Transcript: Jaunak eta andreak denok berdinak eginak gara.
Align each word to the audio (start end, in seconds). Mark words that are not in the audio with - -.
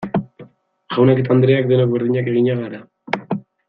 Jaunak 0.95 1.21
eta 1.25 1.33
andreak 1.37 1.71
denok 1.75 1.95
berdinak 1.95 2.35
eginak 2.35 2.67
gara. 2.67 2.85